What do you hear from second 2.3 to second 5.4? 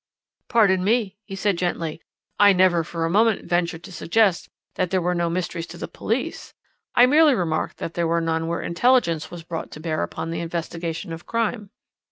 "I never for a moment ventured to suggest that there were no